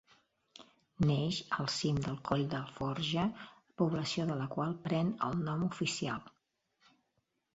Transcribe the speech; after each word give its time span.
Neix 1.07 1.35
al 1.63 1.67
cim 1.73 1.97
del 2.05 2.15
coll 2.29 2.45
d'Alforja, 2.53 3.25
població 3.81 4.25
de 4.31 4.37
la 4.41 4.47
qual 4.55 4.73
pren 4.87 5.11
el 5.29 5.37
nom 5.49 5.67
oficial. 5.67 6.25